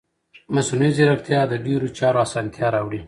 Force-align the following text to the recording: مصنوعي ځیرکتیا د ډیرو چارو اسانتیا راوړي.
مصنوعي 0.55 0.91
ځیرکتیا 0.97 1.41
د 1.51 1.53
ډیرو 1.65 1.87
چارو 1.97 2.19
اسانتیا 2.25 2.67
راوړي. 2.75 2.99